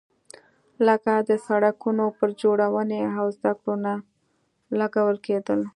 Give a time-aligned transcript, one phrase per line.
[0.87, 3.93] لکه د سړکونو پر جوړونې او زده کړو نه
[4.79, 5.61] لګول کېدل.